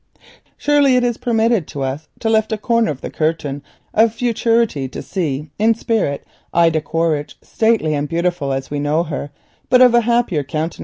Surely 0.57 0.95
it 0.95 1.03
is 1.03 1.17
permitted 1.17 1.67
to 1.67 1.83
us 1.83 2.07
to 2.17 2.27
lift 2.27 2.51
a 2.51 2.57
corner 2.57 2.89
of 2.89 3.01
the 3.01 3.11
curtain 3.11 3.61
of 3.93 4.11
futurity 4.11 4.85
and 4.85 5.49
in 5.59 5.75
spirit 5.75 6.23
see 6.23 6.29
Ida 6.55 6.81
Quaritch, 6.81 7.37
stately 7.43 7.93
and 7.93 8.09
beautiful 8.09 8.51
as 8.51 8.71
we 8.71 8.79
knew 8.79 9.03
her, 9.03 9.29
but 9.69 9.79
of 9.79 9.93
a 9.93 10.01
happier 10.01 10.43
countenance. 10.43 10.79